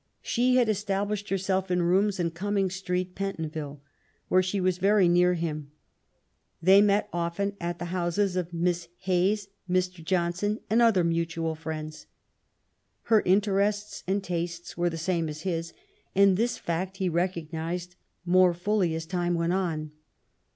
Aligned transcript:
She 0.23 0.55
had 0.55 0.67
established 0.67 1.29
herself 1.29 1.69
in 1.69 1.83
rooms 1.83 2.19
in 2.19 2.29
Gumming 2.31 2.71
Street, 2.71 3.13
Pen 3.13 3.35
tonville, 3.35 3.81
where 4.29 4.41
she 4.41 4.59
was 4.59 4.79
very 4.79 5.07
near 5.07 5.35
him. 5.35 5.69
They 6.59 6.81
met 6.81 7.07
often 7.13 7.55
at 7.61 7.77
the 7.77 7.85
houses 7.93 8.35
of 8.35 8.51
Miss 8.51 8.87
Hayes, 9.01 9.49
Mr. 9.69 10.03
Johnson, 10.03 10.57
and 10.71 10.81
other 10.81 11.03
mutual 11.03 11.53
friends. 11.53 12.07
Her 13.03 13.21
interests 13.25 14.03
and 14.07 14.23
tastes 14.23 14.75
were 14.75 14.89
the 14.89 14.97
same 14.97 15.29
as 15.29 15.41
his; 15.41 15.71
and 16.15 16.35
this 16.35 16.57
fact 16.57 16.97
he 16.97 17.07
recognized 17.07 17.95
more 18.25 18.55
fully 18.55 18.95
as 18.95 19.05
time 19.05 19.35
went 19.35 19.53
on. 19.53 19.91